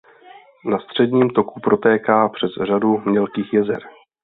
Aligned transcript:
Na 0.65 0.79
středním 0.79 1.29
toku 1.29 1.59
protéká 1.59 2.29
přes 2.29 2.49
řadu 2.67 2.97
mělkých 3.05 3.53
jezer. 3.53 3.81